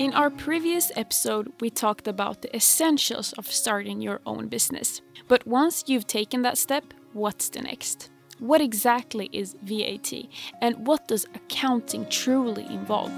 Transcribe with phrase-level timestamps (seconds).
[0.00, 5.02] In our previous episode, we talked about the essentials of starting your own business.
[5.28, 8.08] But once you've taken that step, what's the next?
[8.38, 10.10] What exactly is VAT
[10.62, 13.12] and what does accounting truly involve?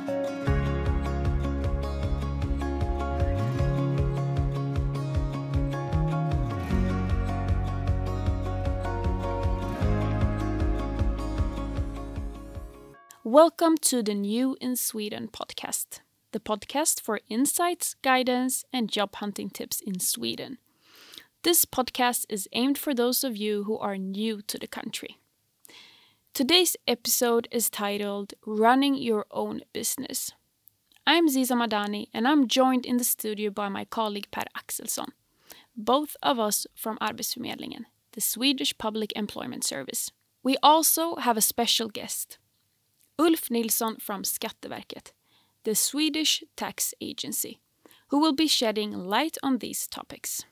[13.22, 16.00] Welcome to the New in Sweden podcast
[16.32, 20.58] the podcast for insights, guidance, and job hunting tips in Sweden.
[21.42, 25.18] This podcast is aimed for those of you who are new to the country.
[26.32, 30.32] Today's episode is titled Running Your Own Business.
[31.06, 35.08] I'm Ziza Madani and I'm joined in the studio by my colleague Per Axelsson,
[35.76, 40.10] both of us from Arbetsförmedlingen, the Swedish Public Employment Service.
[40.42, 42.38] We also have a special guest,
[43.18, 45.12] Ulf Nilsson from Skatteverket,
[45.64, 47.60] the Swedish Tax Agency,
[48.08, 50.44] who will be shedding light on these topics.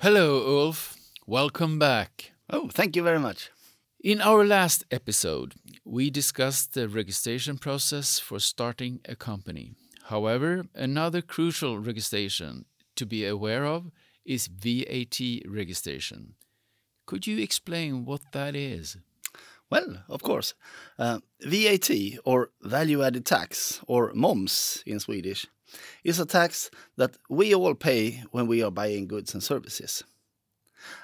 [0.00, 0.96] Hello, Ulf.
[1.26, 2.32] Welcome back.
[2.48, 3.50] Oh, thank you very much.
[4.02, 9.74] In our last episode, we discussed the registration process for starting a company.
[10.04, 12.64] However, another crucial registration
[12.96, 13.90] to be aware of
[14.24, 16.34] is VAT registration.
[17.06, 18.96] Could you explain what that is?
[19.70, 20.54] Well, of course.
[20.98, 21.90] Uh, VAT,
[22.24, 25.46] or value added tax, or moms in Swedish,
[26.02, 30.02] is a tax that we all pay when we are buying goods and services.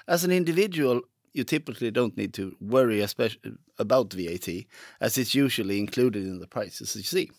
[0.07, 1.01] As an individual,
[1.33, 3.05] you typically don't need to worry
[3.79, 4.49] about VAT,
[4.99, 7.31] as it's usually included in the prices you see.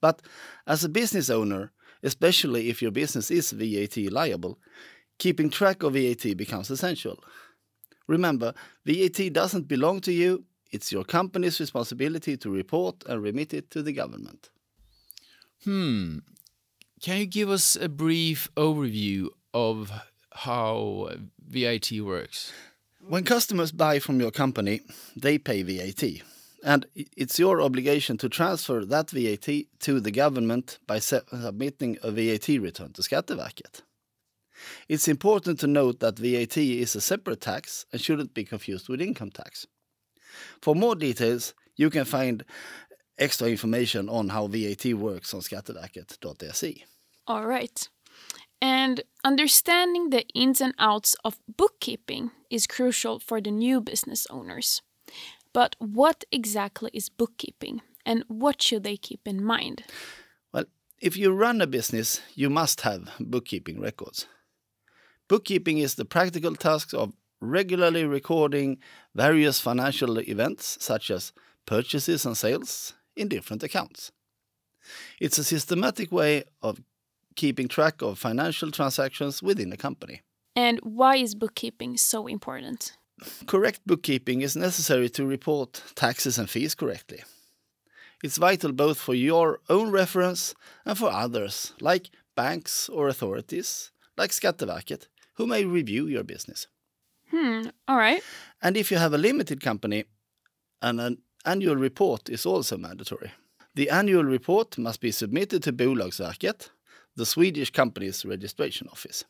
[0.00, 0.22] But
[0.66, 4.58] as a business owner, especially if your business is VAT liable,
[5.18, 7.22] keeping track of VAT becomes essential.
[8.06, 8.54] Remember,
[8.86, 13.82] VAT doesn't belong to you, it's your company's responsibility to report and remit it to
[13.82, 14.50] the government.
[15.64, 16.18] Hmm.
[17.02, 19.90] Can you give us a brief overview of
[20.32, 21.10] how
[21.48, 22.52] VAT works?
[23.06, 24.82] When customers buy from your company,
[25.16, 26.22] they pay VAT.
[26.62, 32.48] And it's your obligation to transfer that VAT to the government by submitting a VAT
[32.48, 33.80] return to Skatteverket.
[34.86, 39.00] It's important to note that VAT is a separate tax and shouldn't be confused with
[39.00, 39.66] income tax.
[40.60, 42.44] For more details, you can find
[43.18, 46.84] extra information on how VAT works on skatteverket.se.
[47.26, 47.88] All right.
[48.62, 54.82] And understanding the ins and outs of bookkeeping is crucial for the new business owners.
[55.52, 59.84] But what exactly is bookkeeping and what should they keep in mind?
[60.52, 60.64] Well,
[61.00, 64.26] if you run a business, you must have bookkeeping records.
[65.28, 68.78] Bookkeeping is the practical task of regularly recording
[69.14, 71.32] various financial events, such as
[71.66, 74.12] purchases and sales, in different accounts.
[75.20, 76.80] It's a systematic way of
[77.36, 80.22] keeping track of financial transactions within a company.
[80.56, 82.96] And why is bookkeeping so important?
[83.46, 87.22] Correct bookkeeping is necessary to report taxes and fees correctly.
[88.22, 94.30] It's vital both for your own reference and for others, like banks or authorities, like
[94.30, 96.66] Skatteverket, who may review your business.
[97.30, 98.22] Hmm, all right.
[98.62, 100.04] And if you have a limited company,
[100.82, 103.32] an annual report is also mandatory.
[103.74, 106.70] The annual report must be submitted to Bolagsverket,
[107.16, 109.24] the Swedish company's registration office.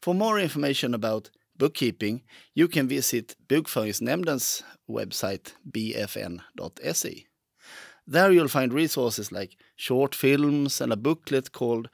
[0.00, 2.22] For more information about bookkeeping,
[2.54, 7.26] you can visit Bokföringsnämndens website bfn.se.
[8.06, 11.88] There you'll find resources like short films and a booklet called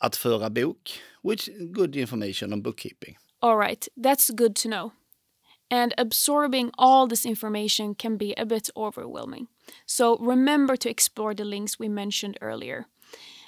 [0.00, 0.88] Att föra bok,
[1.22, 3.16] which is good information on bookkeeping.
[3.44, 4.94] All right, that's good to know.
[5.70, 9.48] And absorbing all this information can be a bit overwhelming.
[9.84, 12.86] So remember to explore the links we mentioned earlier.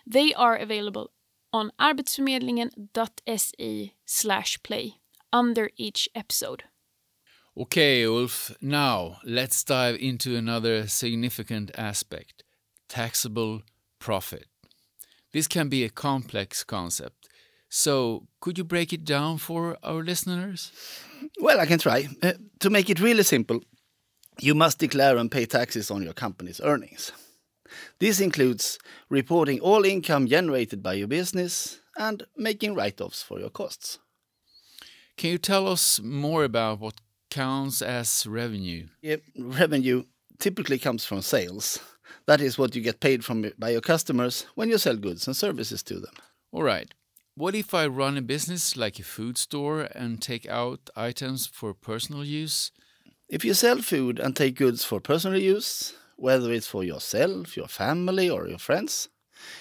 [0.07, 1.13] They are available
[1.51, 4.97] on arbetsförmedlingen.se slash play
[5.33, 6.65] under each episode.
[7.57, 12.43] Okay, Ulf, now let's dive into another significant aspect
[12.91, 13.63] taxable
[13.99, 14.45] profit.
[15.33, 17.31] This can be a complex concept
[17.69, 20.73] so, could you break it down for our listeners?
[21.41, 22.09] Well, I can try.
[22.23, 23.61] Uh, to make it really simple,
[24.41, 27.13] you must declare and pay taxes on your company's earnings.
[27.99, 28.79] This includes
[29.11, 33.99] reporting all income generated by your business and making write offs for your costs.
[35.17, 38.87] Can you tell us more about what counts as revenue?
[39.01, 40.05] Yeah, revenue
[40.39, 41.81] typically comes from sales.
[42.27, 45.37] That is what you get paid from by your customers when you sell goods and
[45.37, 46.15] services to them.
[46.53, 46.93] All right.
[47.39, 51.75] What if I run a business like a food store and take out items for
[51.75, 52.73] personal use?
[53.29, 57.69] If you sell food and take goods for personal use, whether it's for yourself, your
[57.69, 59.11] family, or your friends,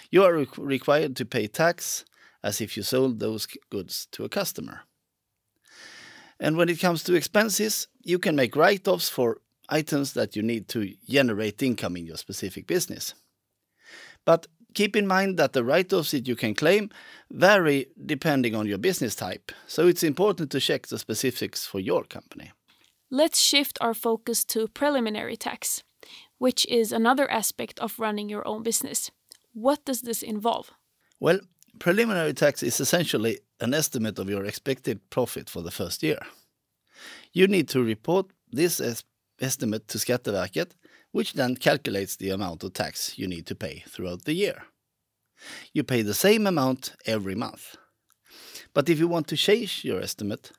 [0.10, 2.06] you are re required to pay tax
[2.42, 4.84] as if you sold those goods to a customer.
[6.40, 10.44] And when it comes to expenses, you can make write offs for items that you
[10.44, 13.16] need to generate income in your specific business.
[14.24, 16.90] But keep in mind that the write offs that you can claim
[17.32, 22.04] vary depending on your business type, so it's important to check the specifics for your
[22.04, 22.52] company.
[23.10, 25.84] Let's shift our focus to preliminary tax,
[26.38, 29.12] which is another aspect of running your own business.
[29.54, 30.72] What does this involve?
[31.20, 31.40] Well,
[31.80, 36.20] preliminary tax is essentially an estimate of your expected profit for the first year.
[37.32, 38.82] You need to report this
[39.40, 40.72] estimate to Skatteverket,
[41.16, 44.64] which then calculates the amount of tax you need to pay throughout the year.
[45.72, 47.78] You pay the same amount every month.
[48.74, 50.52] But if you want to change your estimate,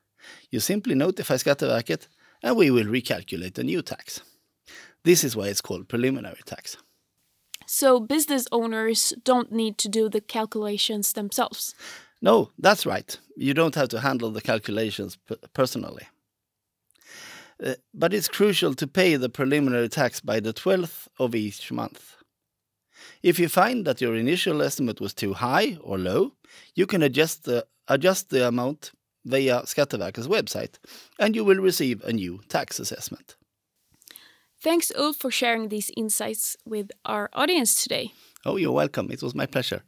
[0.50, 2.08] you simply notify Skatteverket
[2.42, 4.22] and we will recalculate a new tax.
[5.04, 6.78] This is why it's called preliminary tax.
[7.66, 11.74] So business owners don't need to do the calculations themselves?
[12.22, 13.18] No, that's right.
[13.36, 15.18] You don't have to handle the calculations
[15.52, 16.08] personally.
[17.62, 22.16] Uh, but it's crucial to pay the preliminary tax by the 12th of each month.
[23.22, 26.32] If you find that your initial estimate was too high or low,
[26.74, 28.92] you can adjust the, adjust the amount
[29.24, 30.78] via Skatteverkets website
[31.18, 33.36] and you will receive a new tax assessment.
[34.60, 38.12] Thanks, Ulf, for sharing these insights with our audience today.
[38.44, 39.10] Oh, you're welcome.
[39.10, 39.82] It was my pleasure.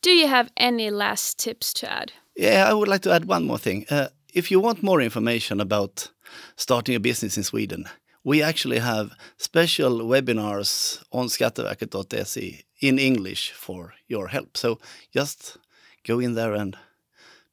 [0.00, 2.12] Do you have any last tips to add?
[2.36, 3.86] Yeah, I would like to add one more thing.
[3.90, 6.10] Uh, if you want more information about
[6.56, 7.88] starting a business in Sweden,
[8.24, 14.56] we actually have special webinars on skatteverket.se in English for your help.
[14.56, 14.78] So
[15.12, 15.58] just
[16.06, 16.76] go in there and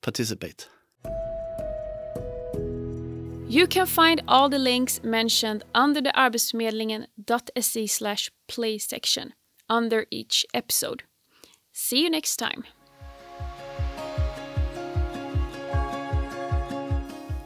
[0.02, 0.68] participate.
[3.48, 9.34] You can find all the links mentioned under the arbetsförmedlingen.se slash play section
[9.68, 11.04] under each episode.
[11.74, 12.64] See you next time.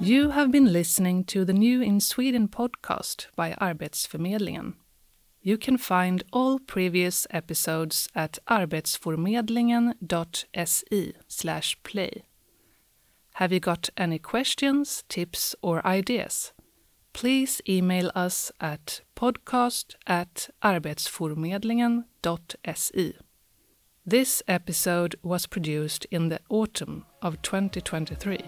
[0.03, 4.73] You have been listening to the New in Sweden podcast by Arbetsförmedlingen.
[5.41, 11.13] You can find all previous episodes at arbetsförmedlingen.se
[11.83, 12.25] play.
[13.35, 16.51] Have you got any questions, tips, or ideas?
[17.13, 23.13] Please email us at podcast at arbetsförmedlingen.se.
[24.05, 28.43] This episode was produced in the autumn of 2023.